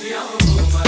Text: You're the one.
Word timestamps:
You're 0.00 0.20
the 0.20 0.68
one. 0.72 0.87